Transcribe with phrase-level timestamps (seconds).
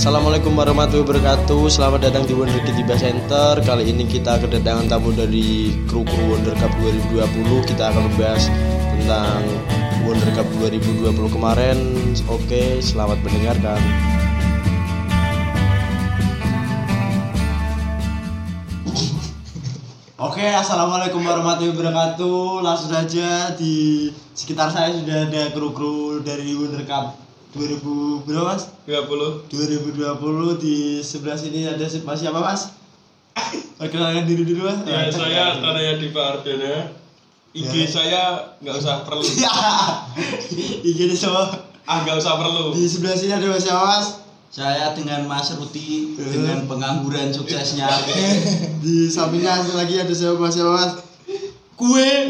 [0.00, 1.68] Assalamualaikum warahmatullahi wabarakatuh.
[1.68, 3.60] Selamat datang di Wonder Kid Tiba Center.
[3.60, 8.48] Kali ini kita kedatangan tamu dari kru kru Wonder Cup 2020 Kita akan membahas
[8.96, 9.44] tentang
[10.08, 11.04] Wonder Cup 2020
[11.36, 11.76] kemarin.
[12.32, 13.76] Oke, selamat mendengarkan.
[20.16, 22.64] Oke, assalamualaikum warahmatullahi wabarakatuh.
[22.64, 27.82] Langsung saja di sekitar saya sudah ada kru-kru dari Wonder Cup 2000
[28.22, 28.62] berapa mas?
[28.86, 32.70] 20 2020 di sebelah sini ada siapa siapa mas?
[33.74, 34.78] Perkenalkan diri dulu mas.
[34.84, 36.94] ya saya Tanaya Diva Ardana
[37.50, 37.86] IG Ya.
[37.88, 38.22] saya
[38.58, 39.50] nggak usah perlu Ya,
[40.84, 41.50] ini semua.
[41.82, 44.06] ah nggak usah perlu Di sebelah sini ada mas siapa mas?
[44.50, 46.26] Saya dengan Mas Ruti Eh.
[46.26, 47.86] dengan pengangguran suksesnya.
[48.82, 50.92] Di sampingnya lagi ada siapa mas siapa mas?
[51.80, 52.28] Kue,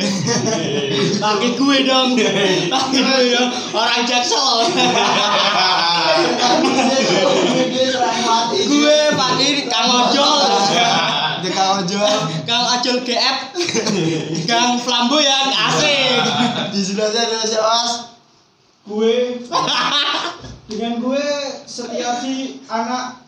[1.18, 2.14] pakai kue dong,
[2.70, 4.62] pakai kue dong, orang jaksel.
[8.50, 10.42] Gue pakai Kang Ojol.
[11.50, 12.14] Kang Ojol.
[12.46, 13.38] Kang Ojol GF.
[14.46, 16.22] Kang Flamboyan asik.
[16.70, 17.78] Di sebelahnya ada siapa
[18.90, 19.38] gue
[20.66, 21.24] dengan gue
[21.66, 23.22] Setiasi anak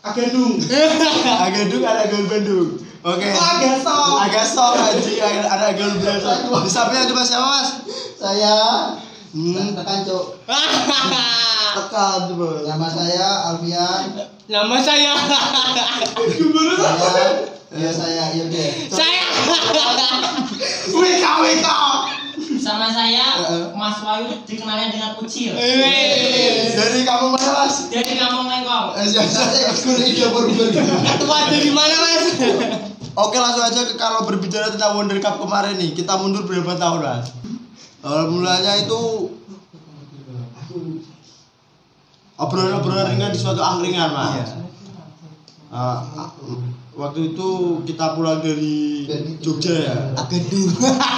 [0.00, 2.89] Agendung ada Gaul Bandung.
[3.00, 3.28] Oke.
[3.32, 4.16] Oh, agak sok.
[4.20, 5.72] Agak sok anjing ada ada.
[6.60, 7.68] Di sampingnya ada Mas siapa Mas?
[8.20, 8.56] saya
[9.30, 9.78] Hmm.
[9.78, 10.42] tekan cuk
[11.78, 12.66] Tekan coba.
[12.66, 14.10] nama saya Alfian
[14.50, 15.86] Nama saya saya
[17.70, 19.22] ya saya Yudha saya
[20.98, 21.78] Wika Wika.
[22.60, 23.40] Sama saya
[23.72, 25.56] Mas Wayu dikenalnya dengan Ucil
[26.76, 27.88] Dari kamu mana Mas?
[27.88, 28.86] dari Kampung Lengkong.
[29.00, 30.92] Eh, saya kuliah di Purwokerto
[31.24, 32.24] Tua dari mana mas?
[33.16, 37.00] Oke langsung aja ke kalau berbicara tentang Wonder Cup kemarin nih kita mundur berapa tahun
[37.02, 37.26] mas?
[38.00, 39.00] Awal mulanya itu
[42.40, 44.54] obrolan-obrolan ringan di suatu angkringan mas.
[44.56, 44.69] Ah,
[45.70, 46.30] ah,
[46.94, 47.48] waktu itu
[47.86, 49.06] kita pulang dari
[49.40, 49.96] Jogja ya.
[50.18, 50.70] Agendung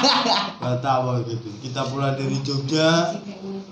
[0.62, 1.48] Gak tahu gitu.
[1.64, 3.16] Kita pulang dari Jogja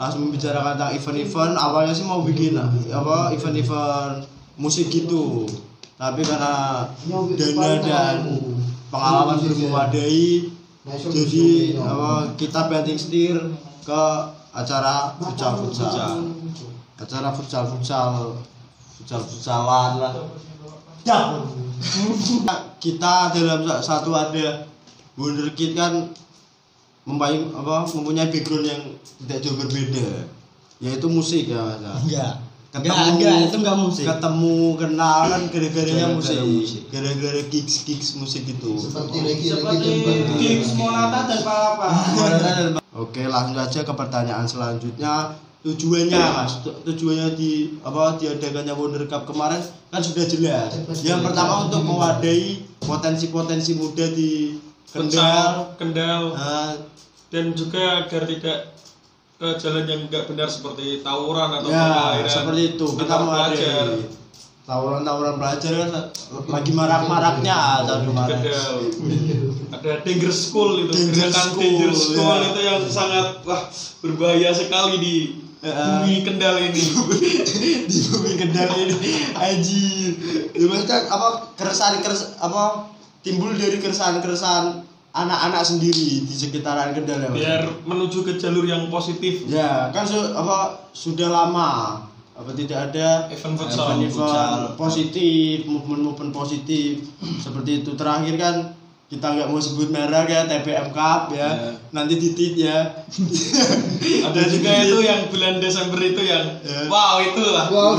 [0.00, 1.54] langsung membicarakan tentang event-event.
[1.54, 2.56] Awalnya sih mau bikin
[2.91, 4.24] apa event-event
[4.56, 5.44] musik gitu.
[6.00, 6.88] Tapi karena
[7.36, 8.16] dana dan
[8.88, 10.48] pengalaman belum memadai,
[10.88, 13.36] jadi apa, kita banting setir
[13.84, 14.02] ke
[14.56, 16.32] acara futsal futsal.
[16.97, 18.41] Acara futsal futsal
[18.97, 20.14] futsal futsalan lah.
[21.02, 21.18] Ya.
[22.78, 24.64] kita dalam sa- satu ada
[25.14, 26.12] Wonder Kid kan
[27.02, 28.82] mempunyai apa mempunyai background yang
[29.18, 30.28] tidak jauh berbeda
[30.78, 31.92] yaitu musik ya mas ya.
[31.98, 32.32] Enggak.
[32.70, 34.04] ketemu Enggak, enggak, itu enggak musik.
[34.06, 36.82] ketemu kenal kan gara-garanya Gara-gara musik musik.
[36.88, 41.88] gara-gara gigs gigs musik gitu seperti lagi seperti lagi Gigs Monata dan Palapa
[42.92, 46.65] Oke langsung aja ke pertanyaan selanjutnya tujuannya mas.
[46.65, 50.72] Tu- tujuannya di apa diadakannya Wonder Cup kemarin kan sudah jelas.
[51.00, 54.56] Yang pertama untuk mewadai potensi-potensi muda di
[54.91, 55.78] Kendal.
[55.78, 56.34] Kendal.
[56.34, 56.75] Nah,
[57.31, 58.75] dan juga agar tidak
[59.38, 62.87] ke jalan yang nggak benar seperti tawuran atau ya pengairan seperti itu.
[62.92, 63.87] Kita pelajar.
[64.60, 65.91] tawuran-tawuran pelajar kan
[66.47, 68.38] lagi marak-maraknya tahun di kemarin.
[69.71, 72.48] Ada danger school itu Danger gerakan school, danger school ya.
[72.50, 73.62] itu yang sangat wah
[73.98, 75.49] berbahaya sekali di Ya.
[75.60, 76.82] Bumi Kendal ini.
[77.91, 78.97] Di bumi Kendal ini.
[79.32, 80.12] Anjir
[80.50, 82.88] ya maksudnya apa keresahan keres apa
[83.21, 89.44] timbul dari keresahan-keresahan anak-anak sendiri di sekitaran Kendal ya biar menuju ke jalur yang positif.
[89.47, 92.00] Ya kan su- apa sudah lama
[92.32, 94.00] apa tidak ada event futsal.
[94.00, 97.04] event-event positif movement-movement positif.
[97.37, 97.92] Seperti itu.
[97.94, 98.56] Terakhir kan
[99.10, 101.71] kita nggak mau sebut merek ya TPM Cup ya Ya.
[101.91, 102.78] nanti titit ya
[104.26, 106.87] ada juga itu yang bulan Desember itu yang Ya.
[106.87, 107.98] wow itulah wow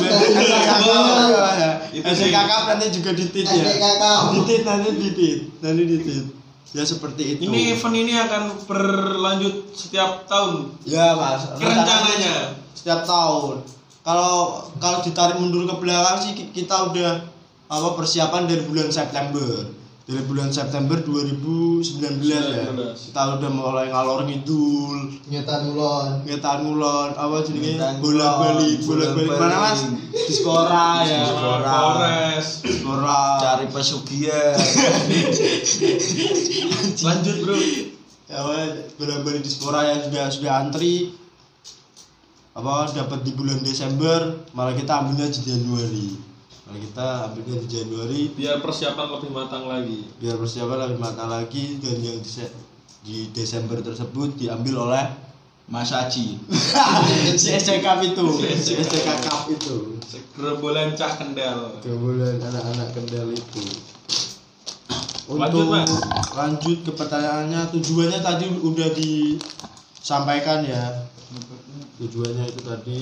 [1.92, 3.64] Itu kakak nanti juga ditit ya.
[4.32, 6.24] Ditit nanti ditit, nanti ditit.
[6.72, 7.42] Ya seperti itu.
[7.44, 11.44] ini event ini akan berlanjut setiap tahun ya mas.
[11.54, 13.60] rencananya setiap tahun.
[14.02, 14.34] Kalau
[14.80, 17.28] kalau ditarik mundur ke belakang sih ki- kita udah
[17.68, 19.68] apa persiapan dari bulan September.
[20.12, 22.68] Dari bulan September 2019 ya.
[22.68, 23.00] 19.
[23.00, 28.92] Kita udah mulai ngalor ngidul, nyetan ulon ngetan ngulon, apa jenenge Ngetan bolak balik, ngulon,
[28.92, 29.88] bolak balik mana mas?
[29.88, 30.28] bolak-balik.
[30.28, 31.24] Di skora ya.
[31.64, 33.24] Polres Skora.
[33.40, 34.60] Cari pesugihan.
[37.08, 37.58] lanjut bro
[38.32, 38.40] ya
[38.96, 41.12] bolak-balik di Spora yang sudah sudah antri
[42.52, 46.08] apa dapat di bulan Desember malah kita ambilnya di Januari
[46.72, 48.22] malah kita ambilnya di Januari.
[48.32, 50.08] Biar persiapan lebih matang lagi.
[50.24, 52.32] Biar persiapan lebih matang lagi dan yang di,
[53.04, 55.06] di Desember tersebut diambil oleh
[55.68, 56.40] Mas Haji.
[57.42, 58.26] si SCK itu.
[58.56, 59.52] Si SCK Cup.
[59.52, 60.00] Itu.
[60.32, 61.76] Gerombolan cah kendal.
[61.84, 63.64] kemudian anak-anak kendal itu.
[65.32, 65.92] Lanjut, untuk Mas.
[66.36, 71.08] lanjut ke pertanyaannya tujuannya tadi udah disampaikan ya.
[72.00, 73.00] Tujuannya itu tadi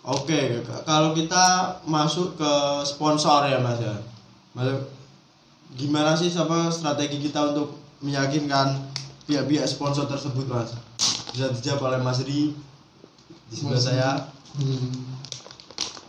[0.00, 0.40] oke
[0.82, 1.44] kalau kita
[1.84, 2.52] masuk ke
[2.84, 3.94] sponsor ya mas ya.
[4.52, 4.66] Mas,
[5.74, 8.78] gimana sih sama strategi kita untuk meyakinkan
[9.24, 10.72] pihak-pihak sponsor tersebut mas?
[11.28, 12.54] Bisa dijawab oleh mas Ri
[13.44, 14.10] di sebelah saya.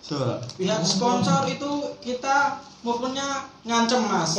[0.01, 0.17] So,
[0.55, 1.69] Pihak sponsor itu
[2.01, 3.27] kita pokoknya
[3.61, 4.33] ngancem mas.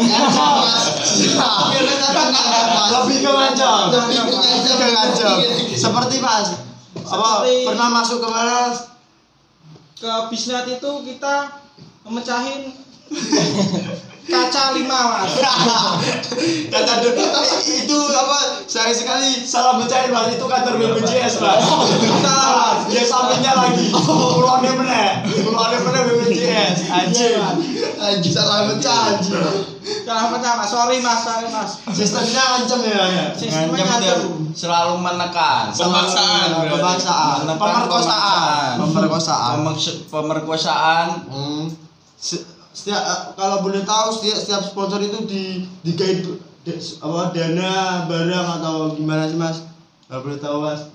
[2.91, 4.67] lebih ke ngancam Lebih ke ngancam.
[4.73, 5.37] ke ngancam
[5.73, 6.49] seperti mas
[7.01, 8.71] apa Seperti- pernah masuk ke mana
[10.01, 11.61] Ke bisnet itu kita
[12.09, 12.73] memecahin
[14.31, 15.33] kaca lima mas.
[16.73, 17.19] kata du-
[17.69, 20.33] itu apa sayang sekali salah mecahin mas.
[20.33, 21.61] Itu kantor BPJS mas.
[22.25, 23.93] Salah mas dia sampingnya lagi.
[23.93, 27.37] Keluarnya bener keluarnya bener BPJS anjir
[28.01, 29.37] Anjir salah pecah anjir.
[30.09, 30.53] Salah pecah.
[30.57, 31.71] Mas, sorry mas, sorry mas.
[31.93, 33.25] sistemnya ngancam ya ya?
[33.37, 34.21] Sistemnya dan
[34.57, 35.69] selalu menekan.
[35.77, 39.57] Pemaksaan, pemaksaan pemerkosaan pemerkosaan
[40.11, 41.09] pemerkosaan.
[41.27, 41.65] Hmm.
[42.15, 45.43] Se- Setiap eh, kalau boleh tahu setiap, setiap sponsor itu di
[45.83, 46.23] digait
[46.63, 47.71] de- apa dana
[48.07, 49.67] barang atau gimana sih mas?
[50.07, 50.87] Kalau boleh tahu mas?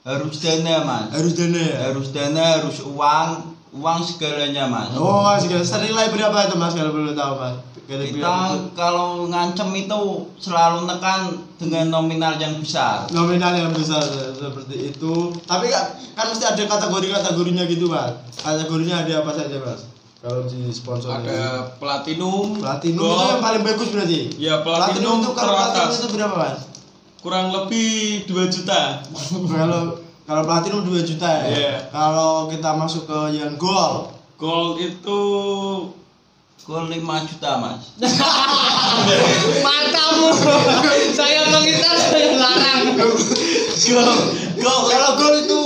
[0.00, 1.12] Harus dana, Mas.
[1.12, 1.76] Harus dana ya.
[1.86, 4.96] Harus dana, harus uang, uang segalanya, Mas.
[4.96, 7.56] Oh mas, senilai berapa itu mas kalau boleh tahu mas?
[7.90, 8.34] Kalau Kita
[8.72, 10.00] kalau ngancem itu
[10.38, 11.26] selalu nekan
[11.58, 13.02] dengan nominal yang besar.
[13.10, 15.34] nominal yang besar se- seperti itu.
[15.42, 15.84] Tapi kan,
[16.14, 18.14] kan mesti ada kategori-kategorinya gitu mas.
[18.36, 19.90] Kategorinya ada apa saja mas?
[20.20, 21.18] Kalau di sponsor.
[21.18, 24.20] Ada platinum, Platinum itu gold, yang paling bagus berarti.
[24.38, 25.72] Ya, platinum itu kalau teratas.
[25.74, 26.58] platinum itu berapa mas?
[27.20, 29.02] kurang lebih 2 juta.
[29.50, 31.44] kalau kalau platinum 2 juta ya.
[31.50, 31.74] Iya.
[31.90, 35.20] Kalau kita masuk ke yang gold Gold itu
[36.64, 37.82] Gol 5 juta, Mas.
[39.66, 40.28] Matamu.
[41.10, 42.94] saya mengitar saya larang.
[44.60, 45.60] Gold, kalau gold itu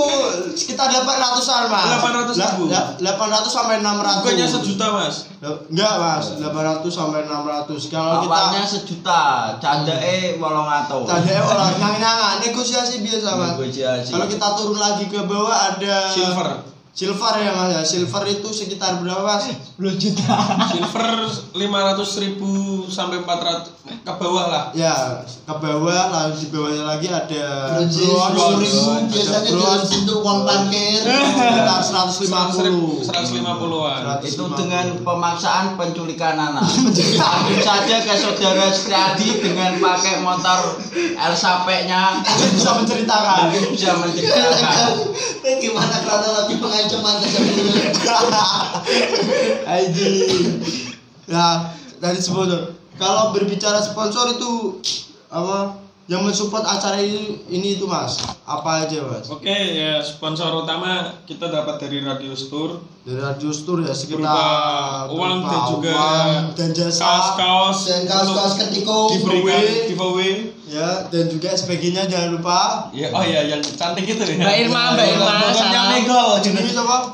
[0.54, 2.70] sekitar 800-an mas 800 ribu.
[2.70, 5.16] La- la- 800 sampai 600 bukannya sejuta mas.
[5.42, 9.22] Enggak mas, 800 sampai 600 Kalau kita Awalnya sejuta,
[9.58, 11.10] cadeke 800.
[11.10, 14.10] Tadi orang nyang-nyangan, negosiasi biasa mas Negosiasi.
[14.14, 16.73] Kalau kita turun lagi ke bawah ada Silver.
[16.94, 19.50] Silver ya mas ya, silver itu sekitar berapa mas?
[19.50, 20.30] 10 juta.
[20.70, 24.64] Silver 500 ribu sampai 400 ke bawah lah.
[24.78, 28.80] Ya, ke bawah, lalu di bawahnya lagi ada Bronze bronze, 10 ribu
[29.10, 31.00] biasanya bronze, untuk uang parkir.
[31.34, 34.02] sekitar 150 150-an.
[34.22, 36.62] itu dengan pemaksaan penculikan anak.
[36.62, 42.22] Langsung saja ke saudara Setiadi dengan pakai motor El Sape-nya
[42.54, 45.10] bisa menceritakan bisa menceritakan.
[45.42, 47.56] Eh, Gimana kronologi pengancaman tersebut?
[49.64, 49.98] ID
[51.24, 51.72] nah
[52.04, 54.52] dari sponsor kalau berbicara sponsor itu
[55.32, 61.08] apa yang mensupport acara ini ini itu mas apa aja mas Oke ya sponsor utama
[61.24, 66.40] kita dapat dari Radio Store dari radio tour ya sekitar berupa uang dan juga uang
[66.52, 69.16] dan jasa kaos-kaos Dan kaos-kaos ketiko.
[69.16, 70.32] diberikan giveaway.
[70.64, 74.36] ya dan juga SPG-nya jangan lupa Ya oh ya yang cantik itu ya.
[74.40, 75.88] Mbak Irma, Mbak Irma, salam.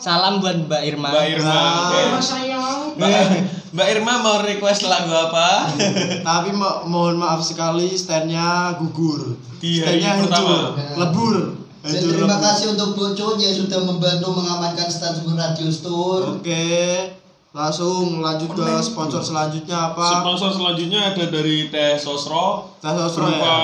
[0.02, 1.08] Salam buat Mbak Irma.
[1.10, 1.58] Mbak Irma.
[1.86, 2.00] Oke.
[2.10, 2.94] Mas sayang.
[2.98, 5.70] Mbak, Mbak Irma mau request lagu apa?
[6.26, 10.56] tapi mo- mohon maaf sekali standnya gugur hari standnya hancur pertama.
[10.96, 11.34] lebur
[11.80, 12.42] Dan hancur terima lebur.
[12.42, 16.24] kasih untuk Bocon yang sudah membantu mengamankan stand radio store.
[16.34, 16.66] Oke,
[17.50, 20.18] langsung lanjut ke sponsor selanjutnya apa?
[20.18, 23.58] Sponsor selanjutnya ada dari Teh Sosro Teh Sosro berupa ya?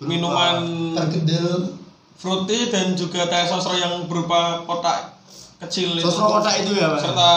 [0.00, 0.62] minuman
[0.94, 1.74] Pergedel.
[2.14, 5.18] fruity dan juga teh sosro yang berupa kotak
[5.58, 6.02] kecil itu.
[6.02, 7.02] Sosro kotak itu ya, Pak?
[7.02, 7.30] serta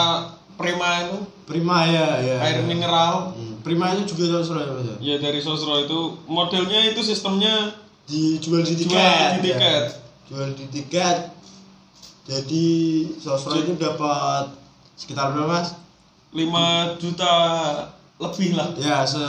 [0.54, 2.36] prima itu Prima ya, ya.
[2.42, 2.62] air ya.
[2.62, 4.84] mineral Hmm, Prima itu juga Sosro ya, Mas?
[4.84, 4.96] ya?
[5.00, 7.70] ya dari sosro itu modelnya itu sistemnya
[8.04, 8.86] Dijual di tiket.
[8.86, 9.56] jual di ya.
[9.56, 9.84] tiket
[10.26, 11.18] Jual di tiket.
[12.24, 12.66] Jadi
[13.16, 14.50] Sosro itu dapat
[14.94, 15.78] sekitar berapa, Mas?
[16.30, 17.32] 5 juta
[18.18, 19.22] lebih lah Ya, se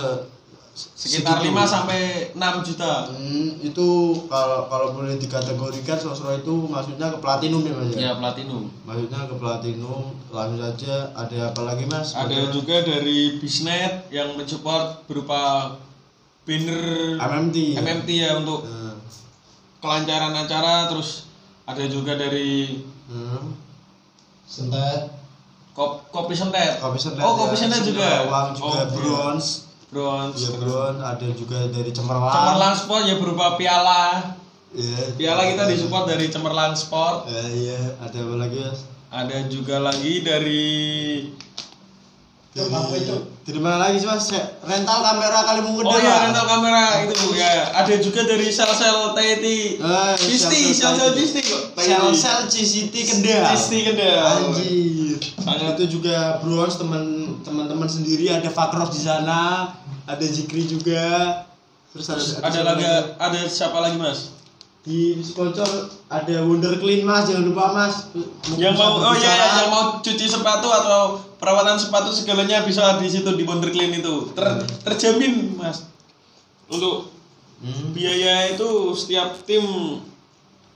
[0.78, 1.58] sekitar segitu.
[1.58, 3.88] 5 sampai 6 juta Hmm, itu
[4.26, 7.92] kalau kalau boleh dikategorikan Sosro itu maksudnya ke platinum ya, Mas?
[7.92, 12.14] ya platinum Maksudnya ke platinum, langsung saja ada apa lagi Mas?
[12.14, 15.74] ada juga dari bisnet yang mensupport berupa
[16.44, 17.58] banner MMT.
[17.76, 18.96] MMT ya untuk Nah,
[19.80, 21.26] kelancaran acara terus
[21.64, 23.66] ada juga dari hmm.
[24.44, 25.12] Sentet.
[25.74, 27.20] kop, kopi sentet Kopi sentet.
[27.20, 28.86] oh ya, kopi sentet juga Uang juga Oh, iya.
[28.90, 29.67] bronze.
[29.88, 30.44] Bronze.
[30.44, 34.36] ya bron ada juga dari cemerlang Cemerlang Sport ya berupa piala.
[34.70, 35.16] Iya.
[35.16, 37.26] Piala kita disupport dari Cemerlang Sport.
[37.26, 38.84] Ya, iya, ada apa lagi mas?
[39.08, 40.68] Ada juga lagi dari
[42.58, 43.16] itu?
[43.48, 44.28] Dari mana lagi sih mas?
[44.28, 47.70] Se- Rental kamera kali mungkin Oh iya rental kamera itu ya.
[47.72, 49.78] Ada juga dari sel-sel Teti.
[49.78, 51.62] Eh, Cisti, sel-sel Cisti kok.
[51.80, 53.46] Sel sel CCT Kendal.
[53.56, 54.52] Cisti Kendal.
[54.52, 55.16] Anjir.
[55.40, 59.74] Sangat- itu juga bronze teman teman-teman sendiri ada Fakros di sana,
[60.06, 61.44] ada Zikri juga.
[61.92, 62.86] Terus ada Ada siapa lagi
[63.18, 64.20] ada siapa lagi Mas?
[64.88, 65.68] di sponsor
[66.08, 69.84] ada Wonder Clean mas jangan lupa mas Mungkin Yang mau oh iya ya, yang mau
[70.00, 74.32] cuci sepatu atau perawatan sepatu segalanya bisa di situ di Wonder Clean itu.
[74.32, 74.48] Ter,
[74.88, 75.92] terjamin Mas.
[76.72, 77.12] Untuk
[77.58, 77.90] Hmm.
[77.90, 79.66] biaya itu setiap tim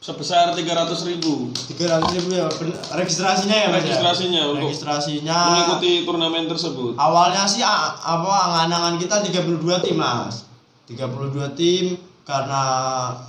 [0.01, 0.65] sebesar 300.000
[1.07, 2.49] ribu tiga ratus ribu ya
[2.91, 3.81] registrasinya ya mas ya?
[3.85, 6.97] Registrasinya untuk registrasinya mengikuti turnamen tersebut.
[6.97, 10.49] awalnya sih a- apa angan-angan kita 32 tim mas
[10.89, 11.05] 32
[11.53, 11.85] tim
[12.23, 12.63] karena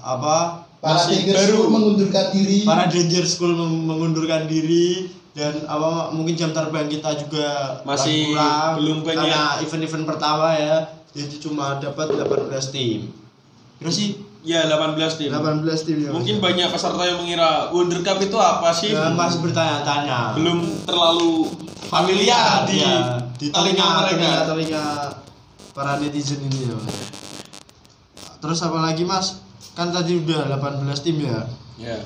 [0.00, 1.46] apa Para Masih Tiger baru.
[1.46, 2.58] School mengundurkan diri.
[2.64, 8.82] para Danger School meng- mengundurkan diri dan apa mungkin jam terbang kita juga Masih kurang
[8.82, 9.14] belum banyak.
[9.22, 10.76] karena event-event pertama ya
[11.10, 13.12] jadi cuma dapat 18 tim
[13.78, 15.30] terus sih Ya 18 tim.
[15.30, 16.10] 18 tim ya.
[16.10, 18.90] Mungkin banyak peserta yang mengira Wonder Cup itu apa sih?
[18.90, 21.46] ya, masih bertanya-tanya Belum terlalu
[21.86, 24.10] familiar di, ya, di telinga telinga mereka.
[24.10, 24.84] telinga, telinga
[25.70, 26.76] para netizen ini ya
[28.38, 29.38] terus apa lagi mas
[29.72, 31.40] kan tadi udah 18 tim ya
[31.78, 31.96] Ya.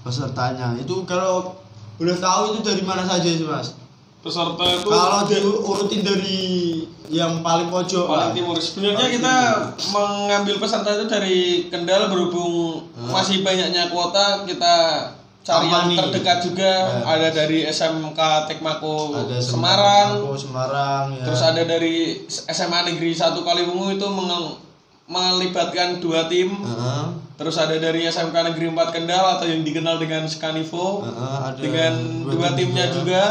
[0.00, 1.54] pesertanya itu kalau
[1.94, 3.76] boleh tahu itu dari mana saja sih mas
[4.26, 6.42] Peserta itu kalau diurutin dari
[7.06, 8.58] yang paling pojok paling timur.
[8.58, 9.36] Sebenarnya Paling kita
[9.78, 9.94] timur.
[9.94, 13.12] mengambil peserta itu dari Kendal berhubung Hmm.
[13.12, 14.74] masih banyaknya kuota kita
[15.40, 17.06] cari yang terdekat juga Ya.
[17.06, 21.22] ada dari SMK Tekmako ada Semarang Aku, Semarang ya.
[21.22, 24.06] terus ada dari SMA Negeri 1 Kaliwungu itu
[25.06, 27.04] melibatkan dua tim Heeh,
[27.36, 31.94] terus ada dari SMK Negeri 4 Kendal atau yang dikenal dengan Skanivo heeh, ada dengan
[32.26, 33.22] dua timnya juga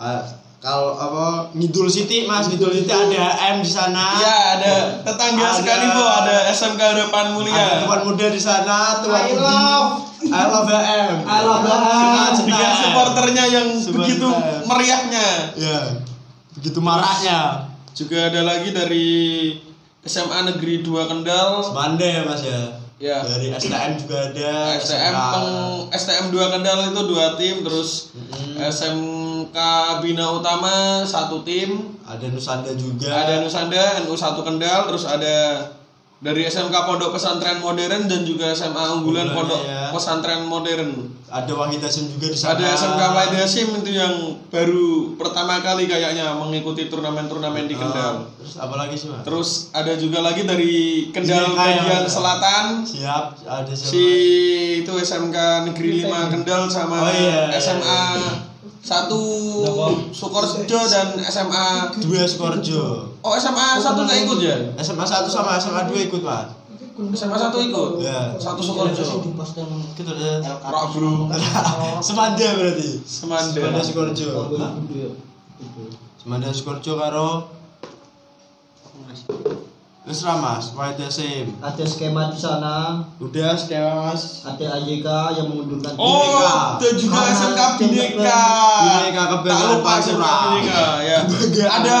[0.00, 0.24] Ah,
[0.58, 3.20] kalau apa Ngidul City mas Ngidul City ada
[3.52, 8.26] M di sana ya ada tetangga Ada- Skanivo ada SMK Harapan ada Mulia tuan muda
[8.28, 9.88] di sana tuan I love.
[10.20, 12.32] I love M I love M.
[12.44, 14.08] dengan supporternya yang Supporter.
[14.08, 14.28] begitu
[14.64, 15.78] meriahnya ya
[16.52, 19.08] begitu maraknya juga ada lagi dari
[20.00, 22.60] SMA Negeri 2 Kendal Semanda ya mas ya
[23.00, 23.16] Ya.
[23.24, 25.14] dari STM juga ada STM
[25.88, 28.60] STM 2 Kendal itu dua tim terus Mm-mm.
[28.60, 29.19] SMK
[29.98, 31.96] Bina Utama satu tim.
[32.02, 33.10] Ada Nusanda juga.
[33.10, 35.36] Ada Nusanda NU 1 Kendal terus ada
[36.20, 39.88] dari SMK Pondok Pesantren Modern dan juga SMA Unggulan Pondok ya.
[39.88, 41.16] Pesantren Modern.
[41.30, 42.58] Ada Wahid Hasim juga di sana.
[42.58, 44.12] Ada SMK Wahid Hasim itu yang
[44.50, 48.14] baru pertama kali kayaknya mengikuti turnamen-turnamen di Ah, Kendal.
[48.36, 49.22] terus apa lagi sih mas?
[49.22, 50.74] Terus ada juga lagi dari
[51.08, 52.82] Kendal bagian selatan.
[52.82, 54.04] Siap ada siapa si
[54.82, 55.36] itu SMK
[55.70, 57.48] Negeri 5 Kendal sama Oh, iya.
[57.54, 58.02] SMA
[58.80, 61.64] 1 Sukorejo dan SMA
[62.00, 64.38] dua Skorjo Oh SMA 1 nggak ikut?
[64.40, 64.56] ya?
[64.80, 66.48] SMA 1 sama SMA 2 ikut mas
[67.12, 67.92] SMA 1 ikut?
[68.00, 68.32] Ya.
[68.40, 69.04] Satu Sukorejo
[69.96, 71.28] gitu deh Rak bro
[72.00, 73.04] Semanda berarti.
[73.04, 73.52] Semanda.
[73.52, 74.28] Semanda Skorjo
[76.16, 77.28] Semanda Skorjo karo
[80.10, 82.98] Wis ra mas, Wahid Hasim Ada skema di sana.
[83.22, 85.06] Udah skema mas Ada AJK
[85.38, 85.94] yang mengundurkan.
[85.94, 86.42] Oh,
[86.74, 88.42] ada juga SMK Bineka.
[88.82, 90.26] Bineka Tak Kebanggaan lupa SMK.
[90.26, 91.18] Bineka ya.
[91.78, 91.98] Ada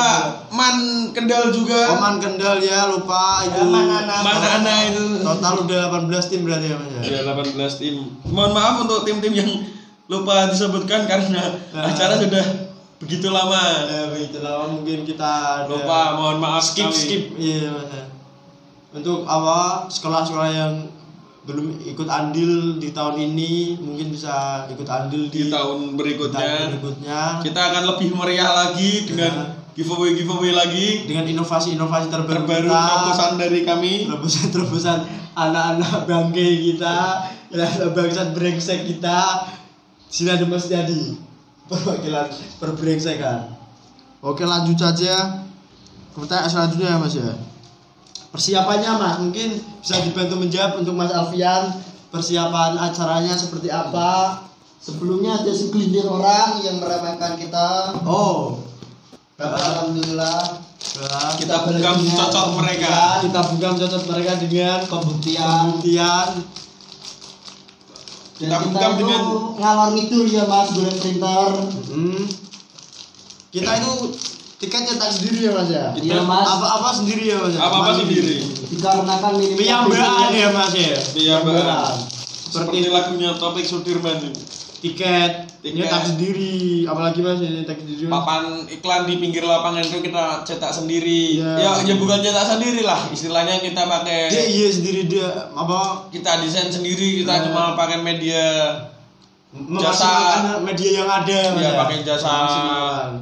[0.50, 0.76] Man
[1.14, 1.94] Kendal juga.
[1.94, 4.14] Oman Kendal ya lupa itu Mana-mana.
[4.26, 5.22] Mana-mana itu.
[5.22, 7.94] Total udah 18 tim berarti ya mas ya Ya 18 tim.
[8.26, 9.50] Mohon maaf untuk tim-tim yang
[10.10, 11.86] lupa disebutkan karena Nah.
[11.86, 12.69] acara sudah
[13.00, 13.64] begitu lama.
[13.88, 17.00] Ya begitu lama mungkin kita ada Lupa, mohon maaf skip sekali.
[17.00, 18.04] skip iya mas ya.
[18.90, 20.74] Untuk apa sekolah-sekolah yang
[21.40, 26.68] belum ikut andil di tahun ini mungkin bisa ikut andil Di di, tahun berikutnya tahun
[26.76, 29.46] berikutnya kita akan lebih meriah lagi dengan Ya.
[29.72, 33.92] giveaway giveaway lagi dengan inovasi-inovasi terbaru, terbaru kita terobosan dari kami.
[34.04, 34.98] terobosan-terobosan
[35.32, 37.24] anak-anak bangke kita
[37.56, 39.48] anak bangsa brengsek kita
[40.10, 41.29] ada Mas Jadi
[41.70, 42.26] perwakilan
[42.58, 43.54] perbrengsekan
[44.20, 45.46] oke lanjut saja.
[46.10, 47.30] Pertanyaan selanjutnya ya Mas ya?
[48.30, 49.48] Persiapannya Mas mungkin
[49.78, 51.70] bisa dibantu menjawab untuk Mas Alfian.
[52.10, 54.42] Persiapan acaranya seperti apa?
[54.82, 57.94] Sebelumnya ada segelintir orang yang meremehkan kita.
[58.02, 58.66] oh.
[59.38, 60.42] Tapi alhamdulillah.
[61.00, 63.22] Nah, Kita bungkam cocok mereka.
[63.22, 65.46] kita bukan cocok mereka dengan Pembuktian.
[65.70, 66.28] pembuktian
[68.40, 68.56] Kita
[68.88, 71.48] itu dengan- ngalor ngidul ya Mas, golek printer.
[71.92, 72.24] Hmm.
[73.50, 73.92] Kita itu
[74.56, 76.46] tiket nyetak sendiri ya mas ya Iya, Mas.
[76.46, 77.60] apa apa sendiri ya mas ya?
[77.60, 78.36] Apa apa sendiri?
[78.70, 81.96] Dikarenakan minimnya Piyambaan ya mas ya Piyambaan.
[82.46, 84.40] seperti Seperti lagunya Topik Sudirman ini.
[84.80, 85.76] Tiket Tiket.
[85.76, 88.08] nyetak sendiri apalagi mas ya nyetak sendiri?
[88.08, 91.36] Papan iklan di pinggir lapangan itu kita cetak sendiri.
[91.36, 91.52] Iya.
[91.60, 94.18] Ya, ya bukan cetak sendiri lah, istilahnya kita dia pakai
[94.48, 97.40] iya sendiri dia apa kita desain sendiri, kita Nah.
[97.44, 98.40] cuma pakai media
[99.52, 103.12] memaksimalkan media yang ada Iya, ya pakai jasa-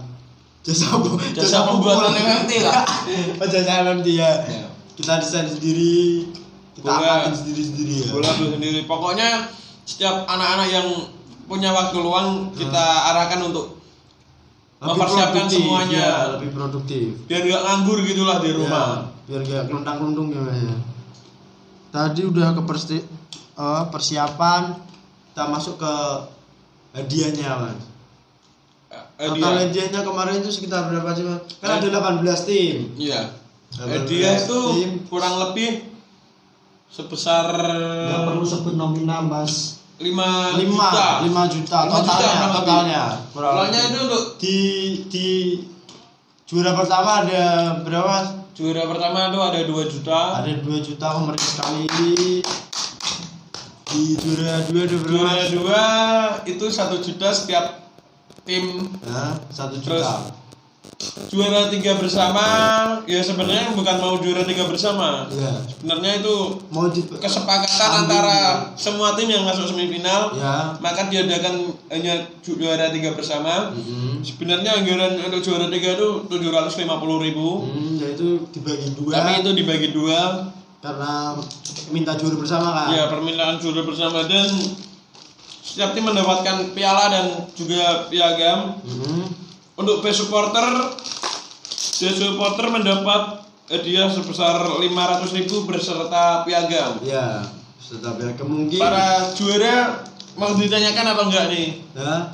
[0.61, 0.87] jasa
[1.33, 2.13] jasa pembuatan.
[2.13, 2.85] MMT lah.
[3.41, 4.69] oh jasa MMT ya Ya.
[4.95, 6.29] kita desain sendiri
[6.77, 8.81] kita amatin sendiri sendiri ya Bola sendiri.
[8.85, 9.49] Pokoknya
[9.83, 10.87] setiap anak-anak yang
[11.49, 13.81] punya waktu luang kita arahkan untuk
[14.79, 15.99] Lebih mempersiapkan produktif, semuanya.
[15.99, 18.87] ya, lebih produktif biar nggak nganggur gitulah di rumah.
[19.27, 20.77] Ya, biar gak kelundang-kelundung ya Mas, ya.
[21.89, 23.07] Tadi udah ke persi-
[23.57, 24.63] eh, persiapan,
[25.27, 25.93] kita masuk ke
[26.93, 27.81] hadiahnya mas.
[28.89, 29.67] Eh, Total Hadiah.
[29.67, 31.43] hadiahnya kemarin itu sekitar berapa sih mas?
[31.59, 32.77] Kan ada 18 tim.
[32.95, 33.35] Iya.
[33.75, 34.91] Hadiah itu tim.
[35.07, 35.91] kurang lebih
[36.89, 41.27] sebesar Nggak perlu sebut nominal mas 5 5 juta.
[41.27, 42.55] 5 juta Lima juta totalnya, lebih.
[42.55, 43.03] totalnya.
[43.35, 44.57] Totalnya itu untuk di
[45.11, 45.29] di
[46.47, 47.45] juara pertama ada
[47.83, 48.17] berapa?
[48.55, 50.21] Juara pertama itu ada 2 juta.
[50.39, 52.43] Ada 2 juta pemerintah sekali.
[53.89, 55.19] Di juara 2 ada berapa?
[55.19, 55.83] Juara dua
[56.47, 57.91] itu satu juta setiap
[58.47, 58.87] tim.
[59.03, 60.38] 1 Terus juta.
[61.29, 62.43] Juara tiga bersama
[63.07, 65.31] ya sebenarnya bukan mau juara tiga bersama.
[65.31, 65.55] Iya.
[65.71, 66.37] Sebenarnya itu
[66.69, 67.99] Mau di kesepakatan Sambung.
[68.05, 68.39] antara
[68.75, 70.35] semua tim yang masuk semifinal.
[70.35, 70.75] ya.
[70.77, 71.55] Maka diadakan
[71.89, 73.71] hanya ju- juara tiga bersama.
[73.71, 74.19] Hmm.
[74.19, 79.13] Sebenarnya anggaran untuk juara tiga itu tujuh ratus lima puluh ribu, Hmm, yaitu dibagi dua
[79.15, 80.51] tapi itu dibagi dua.
[80.79, 81.35] karena
[81.89, 82.87] minta juara bersama kan.
[82.91, 84.51] Ya permintaan juara bersama dan
[85.61, 88.75] setiap tim mendapatkan piala dan juga piagam.
[88.83, 89.47] Hmm.
[89.79, 90.91] Untuk best supporter,
[91.71, 96.99] best supporter mendapat hadiah sebesar lima ratus ribu berserta piagam.
[97.07, 97.47] Ya,
[97.79, 100.03] tetapi ya, kemungkinan Para juara
[100.35, 101.69] mau ditanyakan apa enggak nih?
[101.95, 102.27] ya,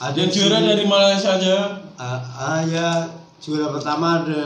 [0.00, 1.56] ada Yang juara dari Malaysia aja,
[2.00, 3.12] ah, ah, ya
[3.44, 4.42] juara pertama ada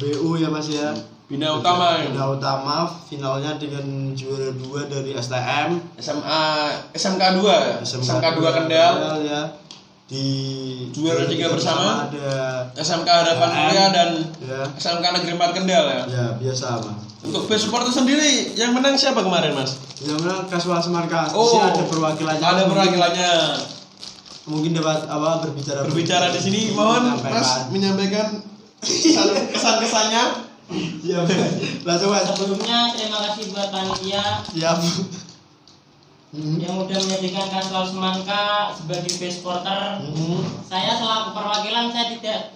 [0.00, 0.88] BU ya Mas ya.
[1.24, 2.08] Bina Utama ya.
[2.08, 6.44] Bina Utama finalnya dengan juara dua dari STM SMA
[6.92, 7.76] SMK 2 ya?
[7.80, 9.40] SMK 2 Kendal, ya.
[10.04, 10.26] Di
[10.92, 12.12] Juara tiga bersama.
[12.12, 13.48] ada SMK Harapan.
[13.56, 14.10] Mulia dan
[14.44, 14.60] ya.
[14.76, 16.02] SMK Negeri 4 Kendal ya.
[16.04, 17.00] Ya, biasa Mas.
[17.24, 19.80] Untuk best supporter sendiri yang menang siapa kemarin mas?
[20.04, 21.32] Yang menang Kaswal Semarkas.
[21.32, 22.44] Di Oh, ada perwakilannya.
[22.44, 23.32] Ada perwakilannya.
[24.44, 28.44] Mungkin dapat apa berbicara Berbicara di sini, mohon mas menyampaikan
[28.84, 30.24] kesan kesannya.
[31.84, 32.24] Langsung Mas.
[32.28, 34.78] Sebelumnya terima kasih buat panitia Siap.
[36.34, 36.58] Hmm.
[36.58, 40.02] yang udah menyediakan kasual semangka sebagai base porter.
[40.02, 40.42] Hmm.
[40.66, 42.50] Saya selaku perwakilan saya tidak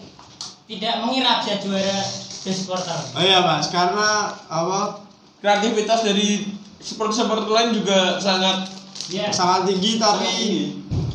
[0.67, 1.99] tidak mengira bisa juara
[2.43, 2.99] base porter.
[3.15, 5.07] Oh iya Mas, karena apa
[5.39, 6.51] Kreativitas dari
[6.83, 8.67] seperti seperti lain juga sangat
[9.09, 9.31] Ya.
[9.33, 10.63] sangat tinggi tapi sangat tinggi.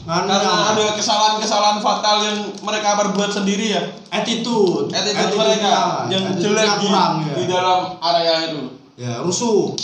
[0.08, 0.40] karena
[0.74, 3.84] ada kesalahan-kesalahan fatal yang mereka perbuat sendiri ya.
[4.10, 7.34] attitude, Attitude mereka yang attitude-nya jelek di, ya.
[7.38, 8.62] di dalam area itu.
[8.98, 9.76] Ya, rusuh.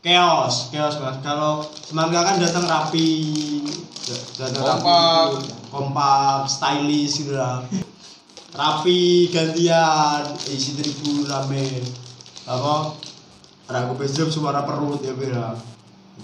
[0.00, 1.20] Chaos, chaos Mas.
[1.20, 3.20] Kalau Semangka kan datang rapi,
[4.40, 5.28] datang rapi, Kompak.
[5.68, 7.60] kompak, stylish gitu lah.
[8.56, 11.84] Rapi, gantian, isi tribun rame.
[12.48, 12.96] Apa?
[13.68, 15.52] Ragu bezem suara perut ya beda.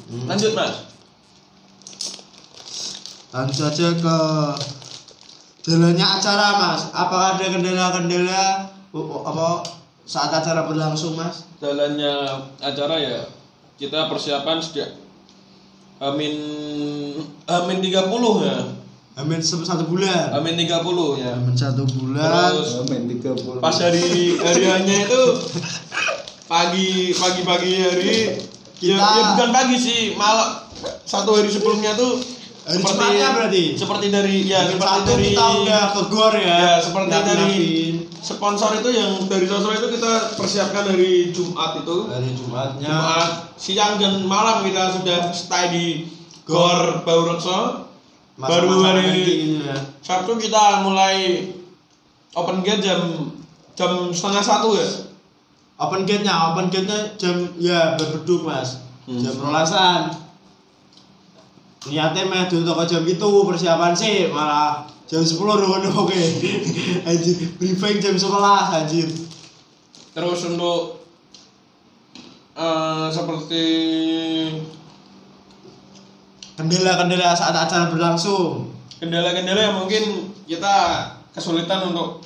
[0.09, 0.25] Hmm.
[0.25, 0.89] Lanjut mas.
[3.29, 4.19] Langsung saja ke
[5.69, 6.89] jalannya acara mas.
[6.97, 9.69] Apakah ada kendala-kendala oh, oh, apa
[10.09, 11.45] saat acara berlangsung mas?
[11.61, 13.36] Jalannya acara ya
[13.77, 14.91] kita persiapan sejak
[15.97, 16.37] Amin
[17.47, 17.93] Amin 30
[18.45, 18.59] ya.
[19.17, 20.29] Amin satu bulan.
[20.29, 20.69] Amin 30
[21.17, 21.33] ya.
[21.33, 22.53] Amin satu bulan.
[22.53, 23.65] Terus Main 30.
[23.65, 25.23] pas hari hariannya itu
[26.45, 28.33] pagi pagi pagi hari ya,
[28.77, 30.69] Kita- ya bukan pagi sih malam
[31.03, 32.21] satu hari sebelumnya tuh
[32.67, 33.65] Hari Jumatnya berarti?
[33.73, 36.57] seperti dari ya Amin seperti dari kita udah ke gor ya.
[36.59, 37.63] ya seperti dari.
[38.27, 42.91] Sponsor itu yang dari sponsor itu kita persiapkan dari Jumat itu dari Jumatnya.
[42.91, 45.87] Jumat siang dan malam kita sudah stay di
[46.43, 47.87] Gor Baurekso
[48.35, 49.79] baru hari ya.
[50.03, 51.47] Sabtu kita mulai
[52.35, 53.31] open gate jam
[53.79, 55.07] jam setengah satu ya
[55.77, 58.81] Open gate-nya, open gate-nya jam ya berbeduk mas.
[59.05, 59.21] Hmm.
[59.21, 60.09] Jam rolasan.
[61.85, 66.23] Niatnya mah dulu toko jam itu persiapan sih malah jam 10 udah oke.
[67.07, 69.09] Anjir, briefing jam 11 anjir.
[70.11, 71.05] terus untuk
[72.53, 73.65] eh, seperti
[76.57, 78.73] Kendala-kendala saat acara berlangsung.
[78.97, 80.77] kendala-kendala yang mungkin kita
[81.31, 82.25] kesulitan untuk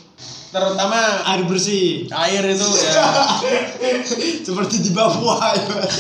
[0.51, 3.03] terutama air bersih air itu ya
[4.47, 5.95] seperti di Papua ya Mas.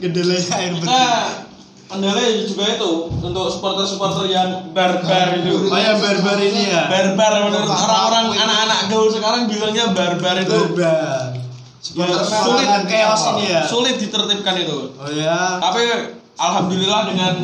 [0.00, 1.04] kedelainya air kita
[1.88, 2.90] bersih kendala juga itu
[3.24, 5.72] untuk supporter-supporter yang barbar itu.
[5.72, 6.84] Oh ya barbar ini ya?
[6.92, 10.58] Barbar menurut orang-orang anak-anak gaul sekarang bilangnya barbar itu.
[10.76, 11.32] Barbar.
[11.88, 13.62] Ya, sulit chaos ini ya?
[13.64, 14.92] Sulit ditertibkan itu.
[15.00, 15.56] Oh ya?
[15.56, 17.34] Tapi alhamdulillah dengan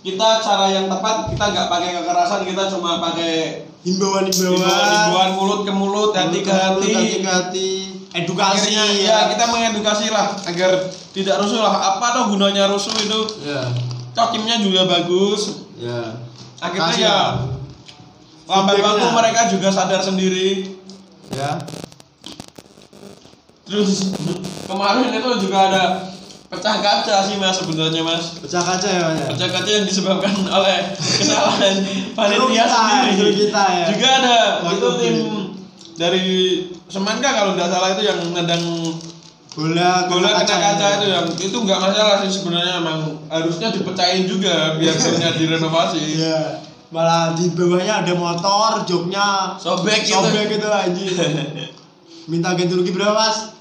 [0.00, 4.60] kita cara yang tepat kita nggak pakai kekerasan kita cuma pakai himbauan-himbauan.
[4.60, 6.88] himbauan mulut ke mulut hati ke hati.
[6.92, 7.70] hati ke hati
[8.10, 11.74] edukasi akhirnya ya kita mengedukasi lah agar tidak rusuh lah.
[11.96, 13.20] Apa tuh gunanya rusuh itu?
[13.46, 13.62] Ya.
[14.14, 15.66] Cokimnya juga bagus.
[15.78, 16.18] Ya.
[16.60, 17.16] Akhirnya Kasih ya
[18.50, 20.74] lambat waktu mereka juga sadar sendiri.
[21.30, 21.62] Ya.
[23.70, 24.10] Terus
[24.66, 25.82] kemarin itu juga ada
[26.50, 28.42] pecah kaca sih mas sebenarnya mas.
[28.42, 29.26] Pecah kaca ya Mas ya?
[29.30, 30.78] pecah kaca yang disebabkan oleh
[31.22, 31.74] kesalahan
[32.18, 33.30] panitia sendiri.
[33.46, 33.84] kita ya.
[33.94, 35.16] juga ada Waktu itu tim.
[36.00, 36.24] Dari
[36.88, 38.64] Semangka kalau nggak salah itu yang nendang
[39.52, 40.96] bola bola kena kaca ya.
[40.96, 46.40] itu yang itu nggak masalah sih sebenarnya emang harusnya dipecahin juga biar golnya direnovasi Iya.
[46.90, 51.14] Malah di bawahnya ada motor, joknya sobek gitu sobek gitu anjing.
[52.30, 53.59] Minta ganti rugi berapa mas?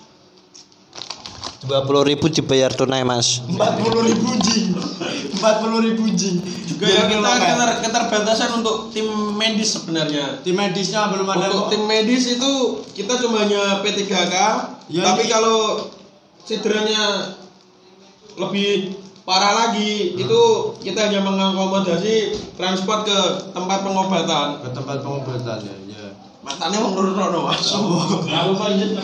[1.62, 4.72] Dua puluh ribu dibayar tunai mas Empat puluh ribu jing.
[5.34, 6.40] Empat puluh ribu jing.
[6.70, 11.46] juga ya kita keter, keterbatasan untuk tim medis sebenarnya Tim medisnya belum ada.
[11.46, 11.70] untuk kok.
[11.70, 12.52] tim medis itu
[12.94, 14.36] kita cuma hanya P3K
[14.88, 15.86] Ya, tapi ini- kalau
[16.42, 17.36] cederanya
[18.34, 20.24] lebih parah lagi Hmm.
[20.24, 20.42] itu
[20.80, 22.16] kita hanya mengakomodasi
[22.56, 23.20] transport ke
[23.52, 25.76] tempat pengobatan ke tempat pengobatan ya.
[25.92, 26.08] ya.
[26.40, 28.24] matanya mau nurun rono mas Oh.
[28.24, 28.96] Aku lanjut.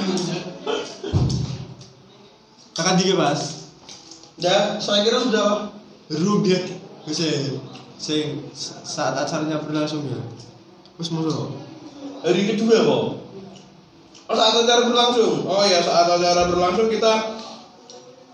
[2.75, 3.71] Tekan tiga mas.
[4.35, 5.71] ya saya kira sudah
[6.11, 6.67] Rubiak.
[7.07, 7.55] Bisa.
[7.95, 8.43] Sing
[8.83, 10.19] saat acaranya berlangsung ya.
[10.99, 11.65] Terus masuk.
[12.25, 13.05] hari kedua kok
[14.25, 17.37] oh, saat acara berlangsung oh ya saat acara berlangsung kita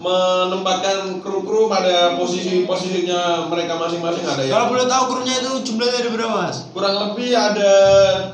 [0.02, 6.10] menempatkan kru-kru pada posisi-posisinya mereka masing-masing ada yang Kalau boleh tahu krunya itu jumlahnya ada
[6.10, 6.58] berapa mas?
[6.74, 7.74] kurang lebih ada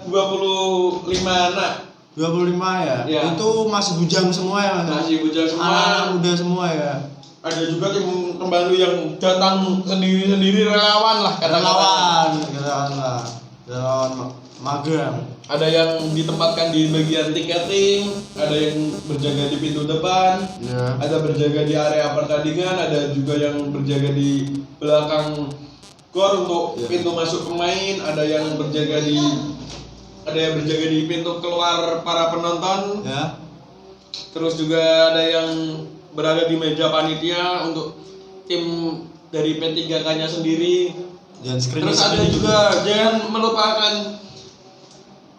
[0.08, 1.87] 25 anak
[2.18, 2.98] 25 ya?
[3.06, 3.22] Iya.
[3.32, 4.90] Itu masih bujang semua ya mas?
[4.98, 6.94] masih bujang semua Anak-anak muda semua ya?
[7.38, 8.04] ada juga tim
[8.36, 13.20] pembantu yang datang sendiri-sendiri relawan lah kata-kata Relawan, relawan lah
[13.64, 15.16] Relawan ma- magang
[15.48, 18.76] ada yang ditempatkan di bagian tiketing ada yang
[19.06, 24.58] berjaga di pintu depan Ya ada berjaga di area pertandingan ada juga yang berjaga di
[24.76, 25.48] belakang
[26.10, 26.88] gor untuk Ya.
[26.90, 29.22] pintu masuk pemain ada yang berjaga di
[30.28, 33.08] ada yang berjaga di pintu keluar para penonton.
[33.08, 33.40] Ya.
[34.36, 35.50] Terus juga ada yang
[36.12, 37.96] berada di meja panitia untuk
[38.46, 38.64] tim
[39.32, 40.92] dari P3K nya sendiri.
[41.40, 43.94] Dan terus ada screening juga jangan melupakan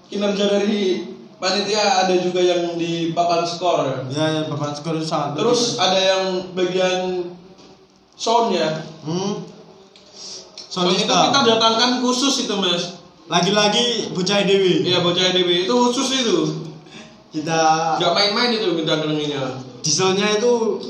[0.09, 1.05] kinerja dari
[1.37, 2.09] panitia.
[2.09, 4.09] Ada juga yang di papan skor.
[4.09, 6.25] Ya, ya papan skor itu sangat terus ada yang
[6.57, 7.29] bagian
[8.17, 8.89] sound ya.
[9.05, 9.45] Hmm.
[10.69, 12.98] Sound itu kita datangkan khusus itu mas
[13.29, 14.89] Lagi-lagi bocah Dewi.
[14.89, 16.39] Iya bocah DB itu khusus itu.
[17.29, 17.61] Kita
[18.01, 20.81] nggak main-main itu kita kenanginya dieselnya itu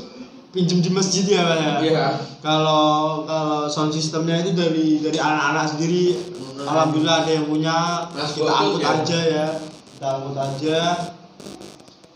[0.51, 1.73] pinjem di masjid ya Pak ya?
[1.79, 2.07] Iya.
[2.43, 6.15] Kalau kalau sound systemnya itu dari dari anak-anak sendiri.
[6.59, 7.77] Alhamdulillah ada yang punya.
[8.11, 8.91] Mas kita angkut ya?
[8.91, 9.47] aja ya.
[9.95, 10.79] Kita angkut aja.